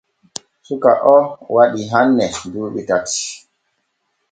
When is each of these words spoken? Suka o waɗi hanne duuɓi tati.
Suka 0.67 0.91
o 1.15 1.17
waɗi 1.55 1.81
hanne 1.91 2.25
duuɓi 2.51 2.81
tati. 2.87 3.21